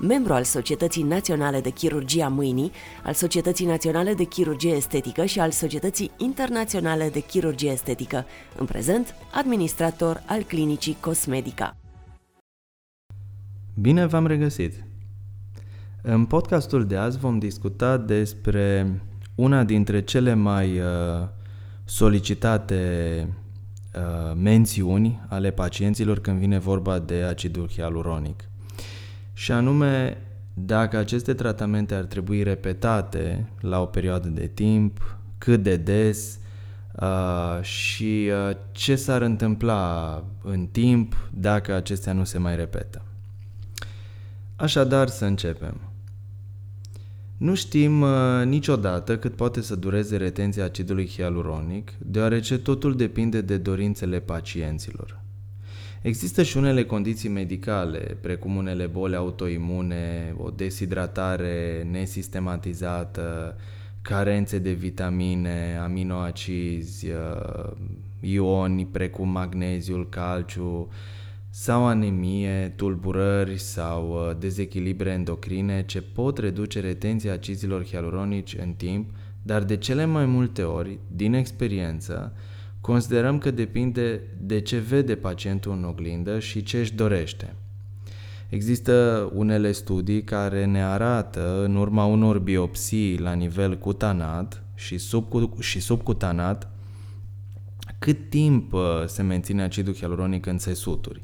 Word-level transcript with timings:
membru 0.00 0.32
al 0.32 0.42
Societății 0.42 1.02
Naționale 1.02 1.60
de 1.60 1.70
Chirurgie 1.70 2.22
a 2.22 2.28
Mâinii, 2.28 2.70
al 3.04 3.12
Societății 3.12 3.66
Naționale 3.66 4.14
de 4.14 4.24
Chirurgie 4.24 4.70
Estetică 4.70 5.24
și 5.24 5.40
al 5.40 5.50
Societății 5.50 6.10
Internaționale 6.16 7.08
de 7.08 7.20
Chirurgie 7.20 7.70
Estetică, 7.70 8.24
în 8.58 8.66
prezent 8.66 9.14
administrator 9.34 10.22
al 10.26 10.42
Clinicii 10.42 10.96
Cosmedica. 11.00 11.76
Bine 13.74 14.06
v-am 14.06 14.26
regăsit! 14.26 14.84
În 16.02 16.24
podcastul 16.24 16.84
de 16.84 16.96
azi 16.96 17.18
vom 17.18 17.38
discuta 17.38 17.96
despre 17.96 19.00
una 19.34 19.64
dintre 19.64 20.02
cele 20.02 20.34
mai 20.34 20.78
uh, 20.78 20.84
solicitate 21.84 23.28
uh, 23.94 24.36
mențiuni 24.42 25.20
ale 25.28 25.50
pacienților 25.50 26.18
când 26.18 26.38
vine 26.38 26.58
vorba 26.58 26.98
de 26.98 27.22
acidul 27.22 27.68
hialuronic– 27.68 28.44
și 29.38 29.52
anume 29.52 30.18
dacă 30.54 30.96
aceste 30.96 31.34
tratamente 31.34 31.94
ar 31.94 32.04
trebui 32.04 32.42
repetate 32.42 33.48
la 33.60 33.80
o 33.80 33.84
perioadă 33.84 34.28
de 34.28 34.46
timp, 34.46 35.18
cât 35.38 35.62
de 35.62 35.76
des 35.76 36.38
uh, 37.00 37.62
și 37.62 38.30
uh, 38.48 38.56
ce 38.72 38.96
s-ar 38.96 39.22
întâmpla 39.22 40.24
în 40.42 40.66
timp 40.66 41.28
dacă 41.34 41.74
acestea 41.74 42.12
nu 42.12 42.24
se 42.24 42.38
mai 42.38 42.56
repetă. 42.56 43.02
Așadar, 44.56 45.08
să 45.08 45.24
începem. 45.24 45.80
Nu 47.36 47.54
știm 47.54 48.00
uh, 48.00 48.42
niciodată 48.44 49.18
cât 49.18 49.34
poate 49.34 49.60
să 49.60 49.74
dureze 49.74 50.16
retenția 50.16 50.64
acidului 50.64 51.08
hialuronic, 51.08 51.92
deoarece 51.98 52.58
totul 52.58 52.96
depinde 52.96 53.40
de 53.40 53.56
dorințele 53.56 54.20
pacienților. 54.20 55.24
Există 56.06 56.42
și 56.42 56.56
unele 56.56 56.84
condiții 56.84 57.28
medicale, 57.28 58.18
precum 58.20 58.56
unele 58.56 58.86
boli 58.86 59.14
autoimune, 59.16 60.34
o 60.38 60.50
deshidratare 60.50 61.86
nesistematizată, 61.90 63.56
carențe 64.02 64.58
de 64.58 64.72
vitamine, 64.72 65.78
aminoacizi, 65.82 67.06
uh, 67.06 67.70
ioni 68.20 68.86
precum 68.86 69.28
magneziul, 69.28 70.08
calciu, 70.08 70.88
sau 71.50 71.86
anemie, 71.86 72.72
tulburări 72.76 73.58
sau 73.58 74.10
uh, 74.10 74.36
dezechilibre 74.38 75.10
endocrine 75.10 75.84
ce 75.86 76.02
pot 76.02 76.38
reduce 76.38 76.80
retenția 76.80 77.32
acizilor 77.32 77.86
hialuronici 77.86 78.56
în 78.60 78.72
timp, 78.72 79.10
dar 79.42 79.64
de 79.64 79.76
cele 79.76 80.04
mai 80.04 80.26
multe 80.26 80.62
ori, 80.62 80.98
din 81.16 81.34
experiență, 81.34 82.32
Considerăm 82.86 83.38
că 83.38 83.50
depinde 83.50 84.20
de 84.40 84.60
ce 84.60 84.78
vede 84.78 85.14
pacientul 85.14 85.72
în 85.72 85.84
oglindă 85.84 86.38
și 86.38 86.62
ce 86.62 86.78
își 86.78 86.94
dorește. 86.94 87.54
Există 88.48 89.30
unele 89.34 89.72
studii 89.72 90.24
care 90.24 90.64
ne 90.64 90.82
arată, 90.84 91.62
în 91.64 91.76
urma 91.76 92.04
unor 92.04 92.38
biopsii 92.38 93.18
la 93.18 93.32
nivel 93.32 93.78
cutanat 93.78 94.62
și, 94.74 94.98
sub, 94.98 95.60
și 95.60 95.80
subcutanat, 95.80 96.70
cât 97.98 98.28
timp 98.28 98.72
uh, 98.72 98.80
se 99.06 99.22
menține 99.22 99.62
acidul 99.62 99.94
hialuronic 99.94 100.46
în 100.46 100.58
țesuturi. 100.58 101.22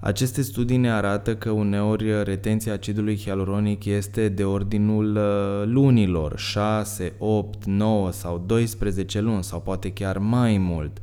Aceste 0.00 0.42
studii 0.42 0.76
ne 0.76 0.92
arată 0.92 1.36
că 1.36 1.50
uneori 1.50 2.24
retenția 2.24 2.72
acidului 2.72 3.18
hialuronic 3.18 3.84
este 3.84 4.28
de 4.28 4.44
ordinul 4.44 5.16
uh, 5.16 5.62
lunilor, 5.64 6.38
6, 6.38 7.12
8, 7.18 7.64
9 7.64 8.10
sau 8.12 8.44
12 8.46 9.20
luni 9.20 9.44
sau 9.44 9.60
poate 9.60 9.92
chiar 9.92 10.18
mai 10.18 10.58
mult. 10.58 10.98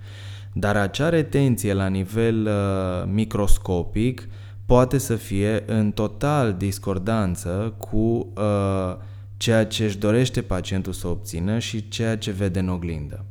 Dar 0.53 0.75
acea 0.75 1.09
retenție 1.09 1.73
la 1.73 1.87
nivel 1.87 2.45
uh, 2.45 3.09
microscopic 3.13 4.27
poate 4.65 4.97
să 4.97 5.15
fie 5.15 5.63
în 5.65 5.91
total 5.91 6.53
discordanță 6.53 7.73
cu 7.77 7.97
uh, 7.97 8.95
ceea 9.37 9.65
ce 9.65 9.83
își 9.83 9.97
dorește 9.97 10.41
pacientul 10.41 10.93
să 10.93 11.07
obțină 11.07 11.59
și 11.59 11.87
ceea 11.87 12.17
ce 12.17 12.31
vede 12.31 12.59
în 12.59 12.69
oglindă. 12.69 13.25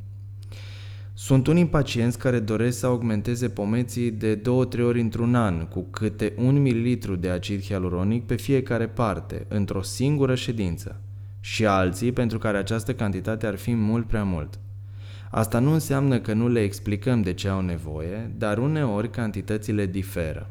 Sunt 1.24 1.46
unii 1.46 1.66
pacienți 1.66 2.18
care 2.18 2.38
doresc 2.38 2.78
să 2.78 2.86
augmenteze 2.86 3.48
pomeții 3.48 4.10
de 4.10 4.40
2-3 4.40 4.42
ori 4.84 5.00
într-un 5.00 5.34
an, 5.34 5.66
cu 5.66 5.86
câte 5.90 6.32
1 6.36 6.60
ml 6.60 7.18
de 7.20 7.28
acid 7.28 7.62
hialuronic 7.62 8.26
pe 8.26 8.34
fiecare 8.34 8.88
parte, 8.88 9.46
într-o 9.48 9.82
singură 9.82 10.34
ședință, 10.34 11.00
și 11.40 11.66
alții 11.66 12.12
pentru 12.12 12.38
care 12.38 12.56
această 12.56 12.94
cantitate 12.94 13.46
ar 13.46 13.56
fi 13.56 13.74
mult 13.74 14.06
prea 14.06 14.24
mult. 14.24 14.58
Asta 15.30 15.58
nu 15.58 15.72
înseamnă 15.72 16.20
că 16.20 16.32
nu 16.32 16.48
le 16.48 16.60
explicăm 16.60 17.22
de 17.22 17.32
ce 17.32 17.48
au 17.48 17.60
nevoie, 17.60 18.30
dar 18.38 18.58
uneori 18.58 19.10
cantitățile 19.10 19.86
diferă. 19.86 20.50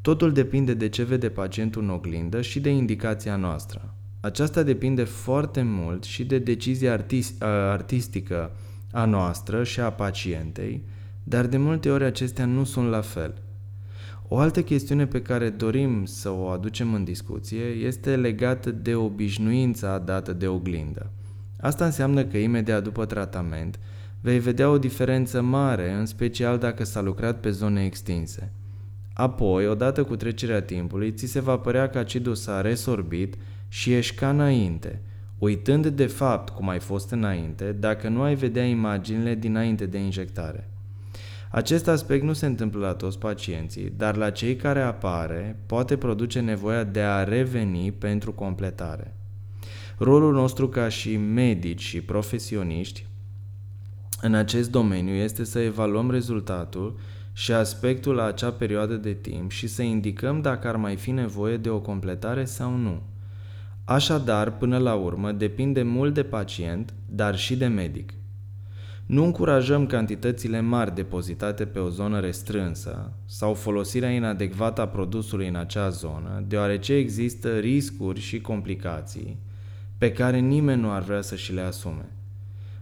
Totul 0.00 0.32
depinde 0.32 0.74
de 0.74 0.88
ce 0.88 1.02
vede 1.02 1.28
pacientul 1.28 1.82
în 1.82 1.90
oglindă 1.90 2.40
și 2.40 2.60
de 2.60 2.70
indicația 2.70 3.36
noastră. 3.36 3.94
Aceasta 4.20 4.62
depinde 4.62 5.04
foarte 5.04 5.62
mult 5.62 6.04
și 6.04 6.24
de 6.24 6.38
decizia 6.38 6.92
artist- 6.92 7.42
artistică 7.70 8.50
a 8.92 9.04
noastră 9.04 9.64
și 9.64 9.80
a 9.80 9.90
pacientei, 9.90 10.84
dar 11.22 11.46
de 11.46 11.56
multe 11.56 11.90
ori 11.90 12.04
acestea 12.04 12.44
nu 12.44 12.64
sunt 12.64 12.88
la 12.88 13.00
fel. 13.00 13.34
O 14.28 14.38
altă 14.38 14.62
chestiune 14.62 15.06
pe 15.06 15.22
care 15.22 15.48
dorim 15.48 16.04
să 16.04 16.30
o 16.30 16.46
aducem 16.46 16.94
în 16.94 17.04
discuție 17.04 17.64
este 17.64 18.16
legată 18.16 18.70
de 18.70 18.94
obișnuința 18.94 19.98
dată 19.98 20.32
de 20.32 20.46
oglindă. 20.46 21.10
Asta 21.60 21.84
înseamnă 21.84 22.24
că 22.24 22.36
imediat 22.36 22.82
după 22.82 23.04
tratament 23.04 23.78
vei 24.20 24.38
vedea 24.38 24.70
o 24.70 24.78
diferență 24.78 25.42
mare, 25.42 25.92
în 25.92 26.06
special 26.06 26.58
dacă 26.58 26.84
s-a 26.84 27.00
lucrat 27.00 27.40
pe 27.40 27.50
zone 27.50 27.84
extinse. 27.84 28.52
Apoi, 29.12 29.66
odată 29.66 30.04
cu 30.04 30.16
trecerea 30.16 30.62
timpului, 30.62 31.12
ți 31.12 31.26
se 31.26 31.40
va 31.40 31.58
părea 31.58 31.88
că 31.88 31.98
acidul 31.98 32.34
s-a 32.34 32.60
resorbit 32.60 33.34
și 33.68 33.92
ești 33.92 34.16
ca 34.16 34.30
înainte– 34.30 35.00
uitând 35.38 35.86
de 35.86 36.06
fapt 36.06 36.54
cum 36.54 36.68
ai 36.68 36.78
fost 36.78 37.10
înainte, 37.10 37.72
dacă 37.72 38.08
nu 38.08 38.22
ai 38.22 38.34
vedea 38.34 38.64
imaginile 38.64 39.34
dinainte 39.34 39.86
de 39.86 39.98
injectare. 39.98 40.70
Acest 41.50 41.88
aspect 41.88 42.22
nu 42.24 42.32
se 42.32 42.46
întâmplă 42.46 42.80
la 42.86 42.92
toți 42.92 43.18
pacienții, 43.18 43.92
dar 43.96 44.16
la 44.16 44.30
cei 44.30 44.56
care 44.56 44.80
apare 44.80 45.58
poate 45.66 45.96
produce 45.96 46.40
nevoia 46.40 46.84
de 46.84 47.00
a 47.00 47.24
reveni 47.24 47.92
pentru 47.92 48.32
completare. 48.32 49.14
Rolul 49.98 50.32
nostru 50.32 50.68
ca 50.68 50.88
și 50.88 51.16
medici 51.16 51.82
și 51.82 52.00
profesioniști 52.00 53.06
în 54.20 54.34
acest 54.34 54.70
domeniu 54.70 55.14
este 55.14 55.44
să 55.44 55.58
evaluăm 55.58 56.10
rezultatul 56.10 56.98
și 57.32 57.52
aspectul 57.52 58.14
la 58.14 58.24
acea 58.24 58.50
perioadă 58.50 58.94
de 58.94 59.12
timp 59.12 59.50
și 59.50 59.66
să 59.66 59.82
indicăm 59.82 60.40
dacă 60.40 60.68
ar 60.68 60.76
mai 60.76 60.96
fi 60.96 61.10
nevoie 61.10 61.56
de 61.56 61.68
o 61.68 61.80
completare 61.80 62.44
sau 62.44 62.76
nu. 62.76 63.02
Așadar, 63.88 64.56
până 64.56 64.78
la 64.78 64.94
urmă, 64.94 65.32
depinde 65.32 65.82
mult 65.82 66.14
de 66.14 66.22
pacient, 66.22 66.94
dar 67.08 67.36
și 67.36 67.56
de 67.56 67.66
medic. 67.66 68.12
Nu 69.06 69.24
încurajăm 69.24 69.86
cantitățile 69.86 70.60
mari 70.60 70.94
depozitate 70.94 71.64
pe 71.64 71.78
o 71.78 71.88
zonă 71.88 72.20
restrânsă 72.20 73.12
sau 73.24 73.54
folosirea 73.54 74.10
inadecvată 74.10 74.80
a 74.80 74.88
produsului 74.88 75.48
în 75.48 75.56
acea 75.56 75.88
zonă, 75.88 76.44
deoarece 76.46 76.94
există 76.94 77.58
riscuri 77.58 78.20
și 78.20 78.40
complicații 78.40 79.38
pe 79.98 80.12
care 80.12 80.38
nimeni 80.38 80.80
nu 80.80 80.90
ar 80.90 81.02
vrea 81.02 81.20
să 81.20 81.36
și 81.36 81.52
le 81.52 81.60
asume. 81.60 82.08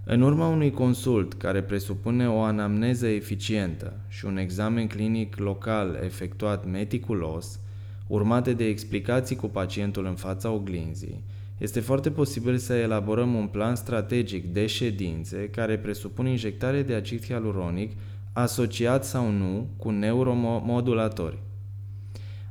În 0.05 0.21
urma 0.21 0.49
unui 0.49 0.71
consult 0.71 1.35
care 1.35 1.63
presupune 1.63 2.29
o 2.29 2.41
anamneză 2.41 3.07
eficientă 3.07 3.93
și 4.09 4.25
un 4.25 4.37
examen 4.37 4.87
clinic 4.87 5.37
local 5.37 5.99
efectuat 6.03 6.67
meticulos, 6.67 7.59
urmate 8.07 8.53
de 8.53 8.65
explicații 8.65 9.37
cu 9.37 9.47
pacientul 9.47 10.07
în 10.07 10.15
fața 10.15 10.51
oglinzii, 10.51 11.25
este 11.59 11.81
foarte 11.81 12.11
posibil 12.11 12.57
să 12.57 12.75
elaborăm 12.75 13.35
un 13.35 13.47
plan 13.47 13.75
strategic 13.75 14.53
de 14.53 14.67
ședințe 14.67 15.49
care 15.49 15.79
presupune 15.79 16.31
injectare 16.31 16.83
de 16.83 16.95
acid 16.95 17.25
hialuronic 17.25 17.93
asociat 18.33 19.05
sau 19.05 19.31
nu 19.31 19.67
cu 19.77 19.91
neuromodulatori. 19.91 21.39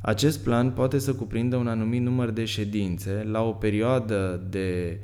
Acest 0.01 0.43
plan 0.43 0.71
poate 0.71 0.99
să 0.99 1.13
cuprindă 1.13 1.55
un 1.55 1.67
anumit 1.67 2.01
număr 2.01 2.29
de 2.29 2.45
ședințe 2.45 3.27
la 3.31 3.41
o 3.41 3.51
perioadă 3.51 4.47
de 4.49 4.99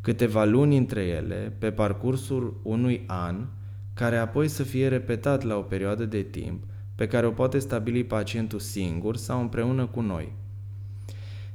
câteva 0.00 0.44
luni 0.44 0.76
între 0.76 1.00
ele 1.00 1.52
pe 1.58 1.70
parcursul 1.70 2.60
unui 2.62 3.02
an, 3.06 3.46
care 3.94 4.16
apoi 4.16 4.48
să 4.48 4.62
fie 4.62 4.88
repetat 4.88 5.42
la 5.42 5.56
o 5.56 5.60
perioadă 5.60 6.04
de 6.04 6.22
timp 6.22 6.62
pe 6.94 7.06
care 7.06 7.26
o 7.26 7.30
poate 7.30 7.58
stabili 7.58 8.04
pacientul 8.04 8.58
singur 8.58 9.16
sau 9.16 9.40
împreună 9.40 9.86
cu 9.86 10.00
noi. 10.00 10.32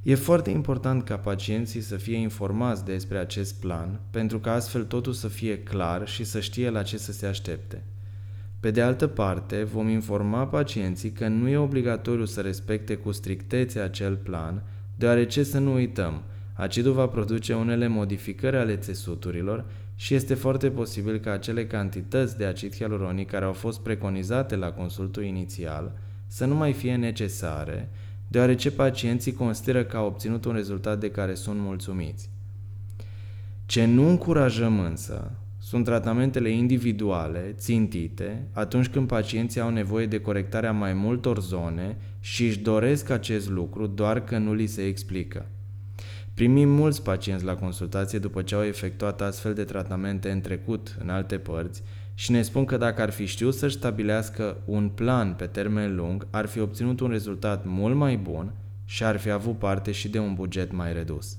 E 0.03 0.15
foarte 0.15 0.49
important 0.49 1.03
ca 1.03 1.17
pacienții 1.17 1.81
să 1.81 1.95
fie 1.95 2.17
informați 2.17 2.85
despre 2.85 3.17
acest 3.17 3.59
plan, 3.59 3.99
pentru 4.11 4.39
că 4.39 4.49
astfel 4.49 4.83
totul 4.83 5.13
să 5.13 5.27
fie 5.27 5.59
clar 5.59 6.07
și 6.07 6.23
să 6.23 6.39
știe 6.39 6.69
la 6.69 6.83
ce 6.83 6.97
să 6.97 7.11
se 7.11 7.25
aștepte. 7.25 7.83
Pe 8.59 8.71
de 8.71 8.81
altă 8.81 9.07
parte, 9.07 9.63
vom 9.63 9.87
informa 9.87 10.47
pacienții 10.47 11.11
că 11.11 11.27
nu 11.27 11.47
e 11.47 11.57
obligatoriu 11.57 12.25
să 12.25 12.41
respecte 12.41 12.95
cu 12.95 13.11
strictețe 13.11 13.79
acel 13.79 14.15
plan, 14.15 14.63
deoarece 14.95 15.43
să 15.43 15.59
nu 15.59 15.73
uităm, 15.73 16.23
acidul 16.53 16.93
va 16.93 17.07
produce 17.07 17.53
unele 17.53 17.87
modificări 17.87 18.55
ale 18.55 18.75
țesuturilor 18.75 19.65
și 20.01 20.13
este 20.13 20.33
foarte 20.33 20.69
posibil 20.69 21.17
ca 21.17 21.31
acele 21.31 21.67
cantități 21.67 22.37
de 22.37 22.45
acid 22.45 22.75
hialuronic 22.75 23.29
care 23.29 23.45
au 23.45 23.53
fost 23.53 23.79
preconizate 23.79 24.55
la 24.55 24.71
consultul 24.71 25.23
inițial 25.23 25.97
să 26.27 26.45
nu 26.45 26.55
mai 26.55 26.73
fie 26.73 26.95
necesare, 26.95 27.89
deoarece 28.27 28.71
pacienții 28.71 29.33
consideră 29.33 29.83
că 29.83 29.97
au 29.97 30.05
obținut 30.05 30.45
un 30.45 30.53
rezultat 30.53 30.99
de 30.99 31.11
care 31.11 31.33
sunt 31.33 31.59
mulțumiți. 31.59 32.29
Ce 33.65 33.85
nu 33.85 34.09
încurajăm 34.09 34.79
însă 34.79 35.31
sunt 35.57 35.85
tratamentele 35.85 36.49
individuale, 36.49 37.55
țintite, 37.57 38.47
atunci 38.51 38.87
când 38.87 39.07
pacienții 39.07 39.61
au 39.61 39.69
nevoie 39.69 40.05
de 40.05 40.21
corectarea 40.21 40.71
mai 40.71 40.93
multor 40.93 41.41
zone 41.41 41.97
și 42.19 42.45
își 42.45 42.59
doresc 42.59 43.09
acest 43.09 43.49
lucru 43.49 43.87
doar 43.87 44.23
că 44.23 44.37
nu 44.37 44.53
li 44.53 44.65
se 44.65 44.81
explică. 44.85 45.45
Primim 46.39 46.69
mulți 46.69 47.03
pacienți 47.03 47.45
la 47.45 47.55
consultație 47.55 48.19
după 48.19 48.41
ce 48.41 48.55
au 48.55 48.63
efectuat 48.63 49.21
astfel 49.21 49.53
de 49.53 49.63
tratamente 49.63 50.31
în 50.31 50.41
trecut 50.41 50.97
în 50.99 51.09
alte 51.09 51.37
părți 51.37 51.83
și 52.13 52.31
ne 52.31 52.41
spun 52.41 52.65
că 52.65 52.77
dacă 52.77 53.01
ar 53.01 53.09
fi 53.09 53.25
știut 53.25 53.53
să-și 53.53 53.75
stabilească 53.75 54.57
un 54.65 54.89
plan 54.89 55.33
pe 55.33 55.45
termen 55.45 55.95
lung, 55.95 56.27
ar 56.29 56.45
fi 56.45 56.59
obținut 56.59 56.99
un 56.99 57.09
rezultat 57.09 57.65
mult 57.65 57.95
mai 57.95 58.17
bun 58.17 58.53
și 58.85 59.03
ar 59.03 59.17
fi 59.17 59.29
avut 59.29 59.57
parte 59.57 59.91
și 59.91 60.09
de 60.09 60.19
un 60.19 60.33
buget 60.33 60.71
mai 60.71 60.93
redus. 60.93 61.37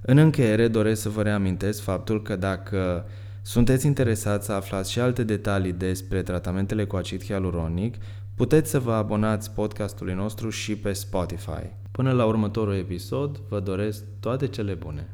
În 0.00 0.18
încheiere 0.18 0.68
doresc 0.68 1.02
să 1.02 1.08
vă 1.08 1.22
reamintesc 1.22 1.82
faptul 1.82 2.22
că 2.22 2.36
dacă 2.36 3.06
sunteți 3.42 3.86
interesați 3.86 4.46
să 4.46 4.52
aflați 4.52 4.92
și 4.92 5.00
alte 5.00 5.24
detalii 5.24 5.72
despre 5.72 6.22
tratamentele 6.22 6.84
cu 6.84 6.96
acid 6.96 7.24
hialuronic, 7.24 7.94
puteți 8.34 8.70
să 8.70 8.78
vă 8.78 8.92
abonați 8.92 9.50
podcastului 9.50 10.14
nostru 10.14 10.50
și 10.50 10.76
pe 10.76 10.92
Spotify. 10.92 11.70
Până 11.96 12.12
la 12.12 12.24
următorul 12.24 12.74
episod, 12.74 13.38
vă 13.48 13.60
doresc 13.60 14.04
toate 14.20 14.46
cele 14.48 14.74
bune! 14.74 15.08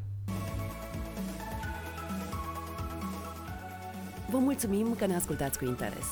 Vă 4.31 4.37
mulțumim 4.37 4.95
că 4.97 5.05
ne 5.05 5.15
ascultați 5.15 5.57
cu 5.57 5.65
interes. 5.65 6.07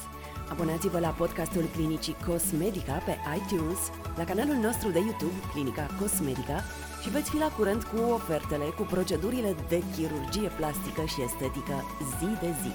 Abonați-vă 0.51 0.99
la 0.99 1.07
podcastul 1.07 1.63
Clinicii 1.75 2.15
Cosmedica 2.27 2.93
pe 3.05 3.15
iTunes, 3.37 3.79
la 4.17 4.23
canalul 4.23 4.55
nostru 4.55 4.89
de 4.89 4.99
YouTube 4.99 5.39
Clinica 5.53 5.85
Cosmedica 5.99 6.57
și 7.01 7.09
veți 7.09 7.29
fi 7.29 7.37
la 7.37 7.49
curent 7.57 7.83
cu 7.83 7.97
ofertele, 8.17 8.67
cu 8.77 8.83
procedurile 8.93 9.55
de 9.71 9.79
chirurgie 9.95 10.49
plastică 10.57 11.03
și 11.13 11.19
estetică 11.27 11.77
zi 12.17 12.29
de 12.43 12.51
zi. 12.61 12.73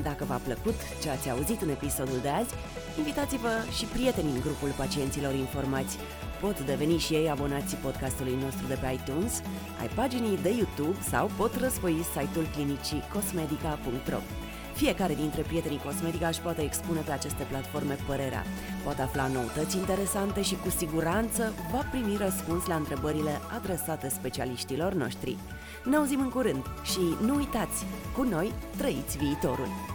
Dacă 0.00 0.24
v-a 0.24 0.40
plăcut 0.44 0.74
ce 1.02 1.10
ați 1.10 1.30
auzit 1.30 1.60
în 1.60 1.68
episodul 1.68 2.18
de 2.22 2.28
azi, 2.28 2.54
invitați-vă 2.98 3.52
și 3.76 3.84
prietenii 3.84 4.32
în 4.34 4.40
grupul 4.40 4.72
pacienților 4.76 5.34
informați. 5.34 5.98
Pot 6.40 6.60
deveni 6.60 6.98
și 6.98 7.14
ei 7.14 7.30
abonații 7.30 7.76
podcastului 7.76 8.36
nostru 8.42 8.66
de 8.66 8.78
pe 8.80 8.98
iTunes, 8.98 9.42
ai 9.80 9.88
paginii 9.88 10.38
de 10.42 10.48
YouTube 10.48 10.98
sau 11.10 11.30
pot 11.36 11.56
răspoi 11.56 12.04
site-ul 12.14 12.46
clinicii 12.54 13.02
cosmedica.ro. 13.12 14.20
Fiecare 14.74 15.14
dintre 15.14 15.42
prietenii 15.42 15.80
Cosmetica 15.84 16.28
își 16.28 16.40
poate 16.40 16.62
expune 16.62 17.00
pe 17.00 17.12
aceste 17.12 17.42
platforme 17.42 17.96
părerea, 18.06 18.44
poate 18.84 19.02
afla 19.02 19.26
noutăți 19.26 19.76
interesante 19.76 20.42
și 20.42 20.56
cu 20.56 20.70
siguranță 20.70 21.52
va 21.72 21.86
primi 21.90 22.16
răspuns 22.16 22.66
la 22.66 22.74
întrebările 22.74 23.40
adresate 23.56 24.08
specialiștilor 24.08 24.92
noștri. 24.92 25.36
Ne 25.84 25.96
auzim 25.96 26.20
în 26.20 26.30
curând 26.30 26.64
și 26.82 27.00
nu 27.24 27.34
uitați, 27.34 27.84
cu 28.16 28.22
noi 28.22 28.52
trăiți 28.76 29.18
viitorul! 29.18 29.91